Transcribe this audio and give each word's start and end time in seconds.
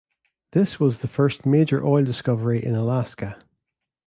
This 0.53 0.79
was 0.79 0.97
the 0.97 1.07
first 1.07 1.45
major 1.45 1.85
oil 1.85 2.03
discovery 2.03 2.65
in 2.65 2.73
Alaska. 2.73 3.37